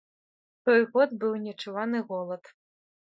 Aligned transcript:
Той 0.69 0.81
год 0.95 1.13
быў 1.25 1.33
нечуваны 1.45 2.03
голад. 2.09 2.43